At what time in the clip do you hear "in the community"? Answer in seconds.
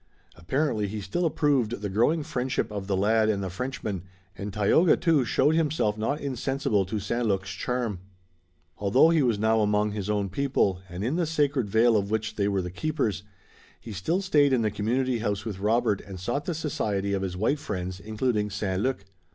14.53-15.19